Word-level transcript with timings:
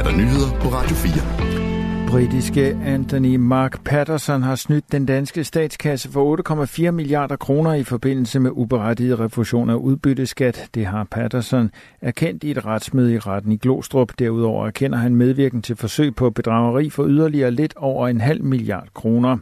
er 0.00 0.04
der 0.04 0.16
nyheder 0.16 0.60
på 0.60 0.68
Radio 0.68 0.96
4 0.96 2.10
britiske 2.10 2.78
Anthony 2.84 3.36
Mark 3.36 3.84
Patterson 3.84 4.42
har 4.42 4.54
snydt 4.54 4.92
den 4.92 5.06
danske 5.06 5.44
statskasse 5.44 6.10
for 6.10 6.86
8,4 6.86 6.90
milliarder 6.90 7.36
kroner 7.36 7.74
i 7.74 7.84
forbindelse 7.84 8.40
med 8.40 8.50
uberettiget 8.54 9.20
refusion 9.20 9.70
af 9.70 9.74
udbytteskat. 9.74 10.68
Det 10.74 10.86
har 10.86 11.04
Patterson 11.04 11.70
erkendt 12.00 12.44
i 12.44 12.50
et 12.50 12.66
retsmøde 12.66 13.14
i 13.14 13.18
retten 13.18 13.52
i 13.52 13.56
Glostrup. 13.56 14.12
Derudover 14.18 14.66
erkender 14.66 14.98
han 14.98 15.14
medvirken 15.14 15.62
til 15.62 15.76
forsøg 15.76 16.14
på 16.14 16.30
bedrageri 16.30 16.90
for 16.90 17.06
yderligere 17.06 17.50
lidt 17.50 17.74
over 17.76 18.08
en 18.08 18.20
halv 18.20 18.44
milliard 18.44 18.88
kroner. 18.94 19.38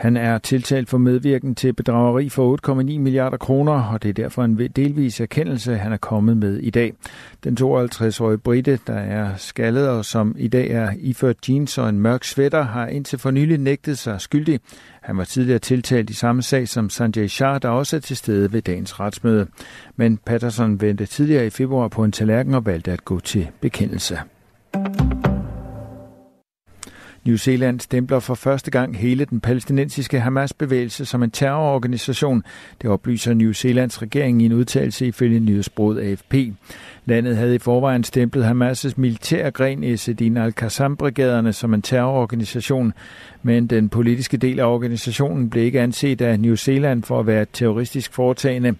Han 0.00 0.16
er 0.16 0.38
tiltalt 0.38 0.88
for 0.88 0.98
medvirken 0.98 1.54
til 1.54 1.72
bedrageri 1.72 2.28
for 2.28 2.56
8,9 2.68 2.98
milliarder 2.98 3.36
kroner, 3.36 3.82
og 3.82 4.02
det 4.02 4.08
er 4.08 4.12
derfor 4.12 4.44
en 4.44 4.68
delvis 4.76 5.20
erkendelse, 5.20 5.76
han 5.76 5.92
er 5.92 5.96
kommet 5.96 6.36
med 6.36 6.56
i 6.56 6.70
dag. 6.70 6.92
Den 7.44 7.56
52-årige 7.60 8.38
Britte, 8.38 8.78
der 8.86 8.98
er 8.98 9.36
skaldet 9.36 9.88
og 9.88 10.04
som 10.04 10.34
i 10.38 10.48
dag 10.48 10.70
er 10.70 10.92
iført 10.96 11.48
jeans 11.48 11.78
og 11.78 11.88
en 11.88 12.00
mørk 12.00 12.24
sweater, 12.24 12.62
har 12.62 12.86
indtil 12.86 13.18
for 13.18 13.30
nylig 13.30 13.58
nægtet 13.58 13.98
sig 13.98 14.20
skyldig. 14.20 14.60
Han 15.00 15.16
var 15.16 15.24
tidligere 15.24 15.58
tiltalt 15.58 16.10
i 16.10 16.14
samme 16.14 16.42
sag 16.42 16.68
som 16.68 16.90
Sanjay 16.90 17.26
Shah, 17.26 17.62
der 17.62 17.68
også 17.68 17.96
er 17.96 18.00
til 18.00 18.16
stede 18.16 18.52
ved 18.52 18.62
dagens 18.62 19.00
retsmøde. 19.00 19.46
Men 19.96 20.16
Patterson 20.26 20.80
vendte 20.80 21.06
tidligere 21.06 21.46
i 21.46 21.50
februar 21.50 21.88
på 21.88 22.04
en 22.04 22.12
tallerken 22.12 22.54
og 22.54 22.66
valgte 22.66 22.92
at 22.92 23.04
gå 23.04 23.20
til 23.20 23.48
bekendelse. 23.60 24.18
New 27.26 27.36
Zealand 27.36 27.80
stempler 27.80 28.20
for 28.20 28.34
første 28.34 28.70
gang 28.70 28.96
hele 28.96 29.24
den 29.24 29.40
palæstinensiske 29.40 30.20
Hamas-bevægelse 30.20 31.04
som 31.04 31.22
en 31.22 31.30
terrororganisation. 31.30 32.42
Det 32.82 32.90
oplyser 32.90 33.34
New 33.34 33.52
Zealands 33.52 34.02
regering 34.02 34.42
i 34.42 34.44
en 34.44 34.52
udtalelse 34.52 35.06
ifølge 35.06 35.40
nyhedsbruget 35.40 36.00
AFP. 36.00 36.34
Landet 37.10 37.36
havde 37.36 37.54
i 37.54 37.58
forvejen 37.58 38.04
stemplet 38.04 38.44
Hamas' 38.44 38.92
militære 38.96 39.50
gren 39.50 39.84
Esedin 39.84 40.36
al-Qassam-brigaderne 40.36 41.52
som 41.52 41.74
en 41.74 41.82
terrororganisation, 41.82 42.92
men 43.42 43.66
den 43.66 43.88
politiske 43.88 44.36
del 44.36 44.60
af 44.60 44.64
organisationen 44.64 45.50
blev 45.50 45.64
ikke 45.64 45.80
anset 45.80 46.20
af 46.20 46.40
New 46.40 46.54
Zealand 46.54 47.02
for 47.02 47.20
at 47.20 47.26
være 47.26 47.46
terroristisk 47.52 48.12
foretagende. 48.12 48.74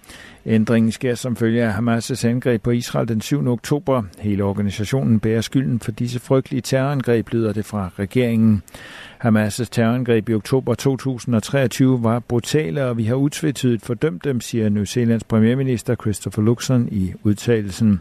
Ændringen 0.47 0.93
sker 0.93 1.15
som 1.15 1.37
følge 1.37 1.65
af 1.65 1.73
Hamas' 1.73 2.27
angreb 2.27 2.63
på 2.63 2.71
Israel 2.71 3.09
den 3.09 3.21
7. 3.21 3.49
oktober. 3.49 4.03
Hele 4.19 4.45
organisationen 4.45 5.21
bærer 5.21 5.41
skylden 5.41 5.81
for 5.81 5.93
disse 5.93 6.21
frygtelige 6.21 6.61
terrorangreb, 6.61 7.29
lyder 7.33 7.53
det 7.53 7.65
fra 7.65 7.91
regeringen. 7.99 8.63
Hamas' 9.25 9.65
terrorangreb 9.71 10.29
i 10.29 10.35
oktober 10.35 10.75
2023 10.75 12.03
var 12.03 12.19
brutale, 12.19 12.85
og 12.85 12.97
vi 12.97 13.05
har 13.05 13.15
utvetydigt 13.15 13.85
fordømt 13.85 14.25
dem, 14.25 14.41
siger 14.41 14.69
New 14.69 14.85
Zealands 14.85 15.25
premierminister 15.25 15.95
Christopher 15.95 16.43
Luxon 16.43 16.89
i 16.91 17.13
udtalelsen. 17.23 18.01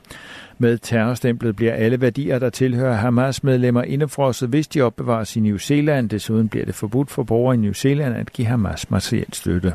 Med 0.58 0.78
terrorstemplet 0.78 1.56
bliver 1.56 1.74
alle 1.74 2.02
værdier, 2.02 2.40
der 2.40 2.50
tilhører 2.50 2.94
Hamas-medlemmer 2.94 3.84
indefrosset, 3.84 4.50
hvis 4.50 4.68
de 4.68 4.82
opbevares 4.82 5.36
i 5.36 5.40
New 5.40 5.58
Zealand. 5.58 6.10
Desuden 6.10 6.50
bliver 6.50 6.66
det 6.66 6.76
forbudt 6.76 7.12
for 7.12 7.24
borgere 7.24 7.56
i 7.56 7.58
New 7.58 7.74
Zealand 7.74 8.16
at 8.16 8.34
give 8.34 8.48
Hamas 8.48 8.92
materiel 8.92 9.34
støtte. 9.34 9.74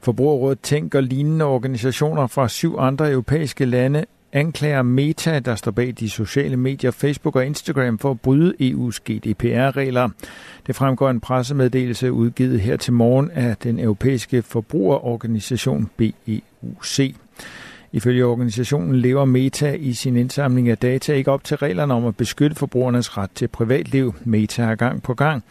Forbrugerrådet 0.00 0.60
Tænk 0.60 0.94
og 0.94 1.02
lignende 1.02 1.44
organisationer 1.44 2.26
fra 2.26 2.48
syv 2.48 2.76
andre 2.78 3.10
europæiske 3.10 3.64
lande 3.64 4.04
anklager 4.32 4.82
Meta, 4.82 5.38
der 5.38 5.54
står 5.54 5.70
bag 5.70 5.94
de 6.00 6.10
sociale 6.10 6.56
medier 6.56 6.90
Facebook 6.90 7.36
og 7.36 7.46
Instagram, 7.46 7.98
for 7.98 8.10
at 8.10 8.20
bryde 8.20 8.54
EU's 8.60 8.98
GDPR-regler. 9.10 10.08
Det 10.66 10.76
fremgår 10.76 11.10
en 11.10 11.20
pressemeddelelse 11.20 12.12
udgivet 12.12 12.60
her 12.60 12.76
til 12.76 12.92
morgen 12.92 13.30
af 13.30 13.56
den 13.56 13.80
europæiske 13.80 14.42
forbrugerorganisation 14.42 15.90
BEUC. 15.96 17.14
Ifølge 17.92 18.24
organisationen 18.24 18.96
lever 18.96 19.24
Meta 19.24 19.72
i 19.72 19.92
sin 19.92 20.16
indsamling 20.16 20.68
af 20.68 20.78
data 20.78 21.12
ikke 21.12 21.30
op 21.30 21.44
til 21.44 21.56
reglerne 21.56 21.94
om 21.94 22.06
at 22.06 22.16
beskytte 22.16 22.56
forbrugernes 22.56 23.18
ret 23.18 23.30
til 23.34 23.48
privatliv. 23.48 24.14
Meta 24.24 24.64
har 24.64 24.74
gang 24.74 25.02
på 25.02 25.14
gang 25.14 25.44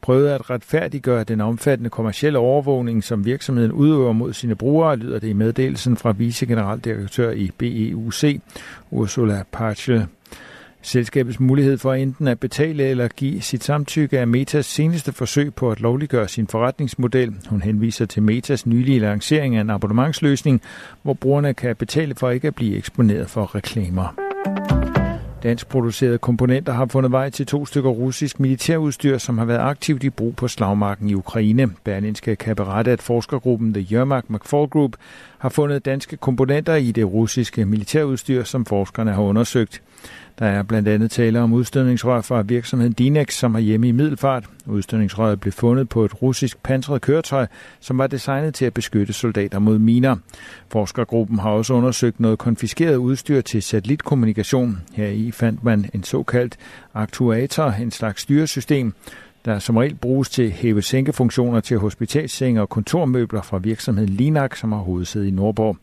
prøvet 0.00 0.28
at 0.28 0.50
retfærdiggøre 0.50 1.24
den 1.24 1.40
omfattende 1.40 1.90
kommercielle 1.90 2.38
overvågning, 2.38 3.04
som 3.04 3.24
virksomheden 3.24 3.72
udøver 3.72 4.12
mod 4.12 4.32
sine 4.32 4.54
brugere, 4.54 4.96
lyder 4.96 5.18
det 5.18 5.28
i 5.28 5.32
meddelelsen 5.32 5.96
fra 5.96 6.12
vicegeneraldirektør 6.12 7.30
i 7.30 7.50
BEUC, 7.58 8.40
Ursula 8.90 9.42
Parchel. 9.52 10.06
Selskabets 10.88 11.40
mulighed 11.40 11.78
for 11.78 11.94
enten 11.94 12.28
at 12.28 12.40
betale 12.40 12.84
eller 12.84 13.08
give 13.08 13.40
sit 13.42 13.64
samtykke 13.64 14.18
er 14.18 14.24
Metas 14.24 14.66
seneste 14.66 15.12
forsøg 15.12 15.54
på 15.54 15.70
at 15.70 15.80
lovliggøre 15.80 16.28
sin 16.28 16.46
forretningsmodel. 16.46 17.34
Hun 17.48 17.62
henviser 17.62 18.06
til 18.06 18.22
Metas 18.22 18.66
nylige 18.66 18.98
lancering 18.98 19.56
af 19.56 19.60
en 19.60 19.70
abonnementsløsning, 19.70 20.62
hvor 21.02 21.14
brugerne 21.14 21.54
kan 21.54 21.76
betale 21.76 22.14
for 22.14 22.30
ikke 22.30 22.48
at 22.48 22.54
blive 22.54 22.76
eksponeret 22.76 23.30
for 23.30 23.54
reklamer. 23.54 24.14
Dansk 25.42 25.68
producerede 25.68 26.18
komponenter 26.18 26.72
har 26.72 26.86
fundet 26.86 27.12
vej 27.12 27.30
til 27.30 27.46
to 27.46 27.66
stykker 27.66 27.90
russisk 27.90 28.40
militærudstyr, 28.40 29.18
som 29.18 29.38
har 29.38 29.44
været 29.44 29.60
aktivt 29.60 30.04
i 30.04 30.10
brug 30.10 30.36
på 30.36 30.48
slagmarken 30.48 31.10
i 31.10 31.14
Ukraine. 31.14 31.68
Berlinske 31.84 32.36
kan 32.36 32.56
berette, 32.56 32.90
at 32.90 33.02
forskergruppen 33.02 33.74
The 33.74 33.82
Jørmark 33.82 34.30
McFall 34.30 34.68
Group 34.68 34.92
har 35.38 35.48
fundet 35.48 35.84
danske 35.84 36.16
komponenter 36.16 36.74
i 36.74 36.92
det 36.92 37.12
russiske 37.12 37.64
militærudstyr, 37.64 38.44
som 38.44 38.64
forskerne 38.64 39.12
har 39.12 39.22
undersøgt. 39.22 39.82
Der 40.38 40.46
er 40.46 40.62
blandt 40.62 40.88
andet 40.88 41.10
tale 41.10 41.40
om 41.40 41.52
udstødningsrør 41.52 42.20
fra 42.20 42.42
virksomheden 42.42 42.92
Dinex, 42.92 43.34
som 43.34 43.54
har 43.54 43.60
hjemme 43.60 43.88
i 43.88 43.92
Middelfart. 43.92 44.44
Udstødningsrøret 44.66 45.40
blev 45.40 45.52
fundet 45.52 45.88
på 45.88 46.04
et 46.04 46.22
russisk 46.22 46.62
pansret 46.62 47.00
køretøj, 47.00 47.46
som 47.80 47.98
var 47.98 48.06
designet 48.06 48.54
til 48.54 48.64
at 48.64 48.74
beskytte 48.74 49.12
soldater 49.12 49.58
mod 49.58 49.78
miner. 49.78 50.16
Forskergruppen 50.68 51.38
har 51.38 51.50
også 51.50 51.74
undersøgt 51.74 52.20
noget 52.20 52.38
konfiskeret 52.38 52.96
udstyr 52.96 53.40
til 53.40 53.62
satellitkommunikation. 53.62 54.80
Her 54.94 55.08
i 55.08 55.30
fandt 55.30 55.64
man 55.64 55.90
en 55.94 56.02
såkaldt 56.02 56.56
aktuator, 56.94 57.70
en 57.70 57.90
slags 57.90 58.22
styresystem, 58.22 58.94
der 59.48 59.58
som 59.58 59.76
regel 59.76 59.94
bruges 59.94 60.28
til 60.28 60.50
hæve-sænke-funktioner 60.50 61.60
til 61.60 61.78
hospitalssenge 61.78 62.60
og 62.60 62.68
kontormøbler 62.68 63.42
fra 63.42 63.58
virksomheden 63.58 64.10
Linak, 64.10 64.56
som 64.56 64.72
har 64.72 64.78
hovedsæde 64.78 65.28
i 65.28 65.30
Nordborg. 65.30 65.76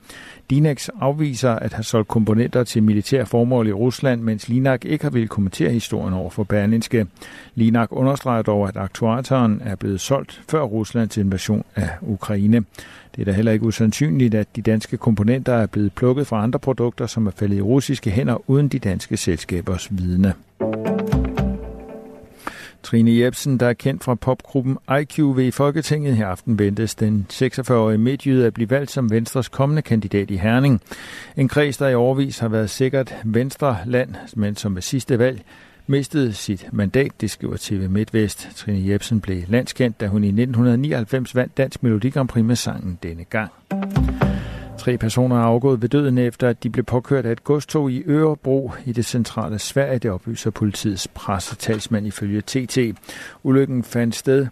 Dinex 0.49 0.89
afviser 1.01 1.51
at 1.51 1.73
have 1.73 1.83
solgt 1.83 2.07
komponenter 2.07 2.63
til 2.63 2.83
militære 2.83 3.25
formål 3.25 3.67
i 3.67 3.71
Rusland, 3.71 4.21
mens 4.21 4.49
Linak 4.49 4.85
ikke 4.85 5.03
har 5.03 5.11
ville 5.11 5.27
kommentere 5.27 5.71
historien 5.71 6.13
over 6.13 6.29
for 6.29 6.43
Berlinske. 6.43 7.07
Linak 7.55 7.87
understreger 7.91 8.41
dog, 8.41 8.67
at 8.67 8.77
aktuatoren 8.77 9.61
er 9.65 9.75
blevet 9.75 10.01
solgt 10.01 10.41
før 10.49 10.61
Ruslands 10.61 11.17
invasion 11.17 11.63
af 11.75 11.89
Ukraine. 12.01 12.63
Det 13.15 13.21
er 13.21 13.25
da 13.25 13.31
heller 13.31 13.51
ikke 13.51 13.65
usandsynligt, 13.65 14.35
at 14.35 14.55
de 14.55 14.61
danske 14.61 14.97
komponenter 14.97 15.53
er 15.53 15.65
blevet 15.65 15.93
plukket 15.93 16.27
fra 16.27 16.43
andre 16.43 16.59
produkter, 16.59 17.07
som 17.07 17.27
er 17.27 17.31
faldet 17.31 17.57
i 17.57 17.61
russiske 17.61 18.11
hænder 18.11 18.49
uden 18.49 18.67
de 18.67 18.79
danske 18.79 19.17
selskabers 19.17 19.87
vidne. 19.91 20.33
Trine 22.85 23.19
Jebsen, 23.19 23.59
der 23.59 23.68
er 23.68 23.73
kendt 23.73 24.03
fra 24.03 24.16
popgruppen 24.16 24.78
IQ 25.01 25.19
ved 25.19 25.51
Folketinget. 25.51 26.16
Her 26.16 26.28
aften 26.28 26.59
ventes 26.59 26.96
den 26.96 27.28
46-årige 27.34 27.97
midtjyde 27.97 28.46
at 28.46 28.53
blive 28.53 28.69
valgt 28.69 28.91
som 28.91 29.12
Venstres 29.12 29.50
kommende 29.50 29.81
kandidat 29.81 30.31
i 30.31 30.35
Herning. 30.35 30.81
En 31.38 31.47
kreds, 31.47 31.78
der 31.78 31.88
i 31.88 31.95
overvis 31.95 32.40
har 32.40 32.47
været 32.47 32.69
sikkert 32.69 33.16
Venstre 33.24 33.78
land, 33.85 34.16
men 34.35 34.56
som 34.56 34.75
ved 34.75 34.81
sidste 34.81 35.19
valg 35.19 35.41
mistede 35.88 36.34
sit 36.34 36.68
mandat, 36.72 37.12
det 37.22 37.31
skriver 37.31 37.57
TV 37.59 37.90
MidtVest. 37.90 38.50
Trine 38.56 38.90
Jebsen 38.90 39.22
blev 39.22 39.44
landskendt, 39.47 40.00
da 40.00 40.07
hun 40.07 40.24
i 40.24 40.28
1999 40.28 41.35
vandt 41.35 41.57
Dansk 41.57 41.84
Melodi 41.84 42.09
Grand 42.09 42.28
Prix 42.28 42.45
med 42.45 42.56
sangen 42.56 43.00
denne 43.03 43.24
gang. 43.24 43.51
Tre 44.85 44.97
personer 44.97 45.35
er 45.35 45.44
afgået 45.44 45.81
ved 45.81 45.90
døden 45.90 46.18
efter, 46.18 46.50
at 46.50 46.63
de 46.63 46.69
blev 46.69 46.85
påkørt 46.85 47.25
af 47.25 47.31
et 47.31 47.44
godstog 47.44 47.91
i 47.91 48.03
Ørebro 48.07 48.72
i 48.85 48.91
det 48.91 49.06
centrale 49.06 49.59
Sverige. 49.59 50.00
Det 50.00 50.12
oplyser 50.12 50.51
politiets 50.51 51.07
pressetalsmand 51.07 52.07
ifølge 52.07 52.41
TT. 52.41 52.78
Ulykken 53.44 53.84
fandt 53.84 54.16
sted 54.16 54.47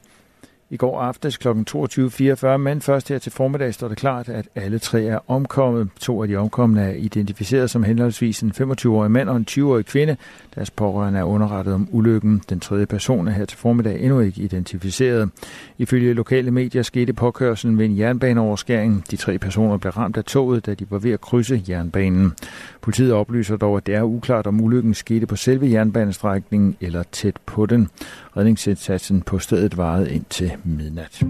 i 0.73 0.77
går 0.77 1.01
aftes 1.01 1.37
kl. 1.37 1.47
22.44, 1.47 2.57
men 2.57 2.81
først 2.81 3.09
her 3.09 3.19
til 3.19 3.31
formiddag 3.31 3.73
står 3.73 3.87
det 3.87 3.97
klart, 3.97 4.29
at 4.29 4.47
alle 4.55 4.79
tre 4.79 5.03
er 5.03 5.19
omkommet. 5.27 5.89
To 5.99 6.21
af 6.21 6.27
de 6.27 6.35
omkomne 6.35 6.81
er 6.81 6.93
identificeret 6.93 7.69
som 7.69 7.83
henholdsvis 7.83 8.41
en 8.41 8.53
25-årig 8.57 9.11
mand 9.11 9.29
og 9.29 9.37
en 9.37 9.45
20-årig 9.49 9.85
kvinde. 9.85 10.17
Deres 10.55 10.71
pårørende 10.71 11.19
er 11.19 11.23
underrettet 11.23 11.73
om 11.73 11.87
ulykken. 11.91 12.41
Den 12.49 12.59
tredje 12.59 12.85
person 12.85 13.27
er 13.27 13.31
her 13.31 13.45
til 13.45 13.57
formiddag 13.57 13.99
endnu 14.01 14.19
ikke 14.19 14.41
identificeret. 14.41 15.29
Ifølge 15.77 16.13
lokale 16.13 16.51
medier 16.51 16.81
skete 16.81 17.13
påkørselen 17.13 17.77
ved 17.77 17.85
en 17.85 17.97
jernbaneoverskæring. 17.97 19.03
De 19.11 19.15
tre 19.15 19.37
personer 19.37 19.77
blev 19.77 19.91
ramt 19.91 20.17
af 20.17 20.23
toget, 20.23 20.65
da 20.65 20.73
de 20.73 20.85
var 20.89 20.99
ved 20.99 21.11
at 21.11 21.21
krydse 21.21 21.63
jernbanen. 21.69 22.33
Politiet 22.81 23.13
oplyser 23.13 23.57
dog, 23.57 23.77
at 23.77 23.85
det 23.85 23.95
er 23.95 24.03
uklart, 24.03 24.47
om 24.47 24.61
ulykken 24.61 24.93
skete 24.93 25.25
på 25.25 25.35
selve 25.35 25.71
jernbanestrækningen 25.71 26.75
eller 26.81 27.03
tæt 27.11 27.35
på 27.45 27.65
den. 27.65 27.89
Redningsindsatsen 28.37 29.21
på 29.21 29.39
stedet 29.39 29.77
varede 29.77 30.11
indtil 30.11 30.51
midnat. 30.63 31.21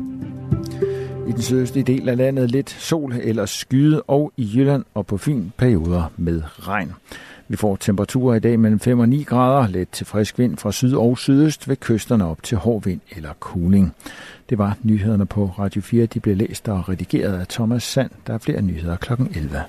I 1.27 1.31
den 1.31 1.41
sydøstlige 1.41 1.83
del 1.83 2.09
af 2.09 2.17
landet 2.17 2.51
lidt 2.51 2.69
sol 2.69 3.13
eller 3.13 3.45
skyde, 3.45 4.01
og 4.01 4.33
i 4.37 4.51
Jylland 4.55 4.83
og 4.93 5.05
på 5.05 5.17
Fyn 5.17 5.49
perioder 5.57 6.11
med 6.17 6.41
regn. 6.59 6.93
Vi 7.47 7.55
får 7.55 7.75
temperaturer 7.75 8.35
i 8.35 8.39
dag 8.39 8.59
mellem 8.59 8.79
5 8.79 8.99
og 8.99 9.09
9 9.09 9.23
grader, 9.23 9.67
let 9.67 9.89
til 9.89 10.05
frisk 10.05 10.39
vind 10.39 10.57
fra 10.57 10.71
syd 10.71 10.93
og 10.93 11.17
sydøst 11.17 11.69
ved 11.69 11.75
kysterne 11.75 12.25
op 12.25 12.43
til 12.43 12.57
hård 12.57 12.83
vind 12.83 12.99
eller 13.15 13.29
kuling. 13.39 13.93
Det 14.49 14.57
var 14.57 14.77
nyhederne 14.83 15.25
på 15.25 15.45
Radio 15.59 15.81
4. 15.81 16.05
De 16.05 16.19
blev 16.19 16.37
læst 16.37 16.69
og 16.69 16.89
redigeret 16.89 17.39
af 17.39 17.47
Thomas 17.47 17.83
Sand. 17.83 18.11
Der 18.27 18.33
er 18.33 18.37
flere 18.37 18.61
nyheder 18.61 18.95
kl. 18.95 19.11
11. 19.13 19.61